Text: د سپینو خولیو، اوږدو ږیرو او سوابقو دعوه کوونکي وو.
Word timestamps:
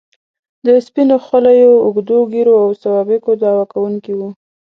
د 0.65 0.67
سپینو 0.85 1.15
خولیو، 1.25 1.73
اوږدو 1.85 2.17
ږیرو 2.31 2.55
او 2.63 2.69
سوابقو 2.81 3.31
دعوه 3.41 3.65
کوونکي 3.73 4.13
وو. 4.15 4.29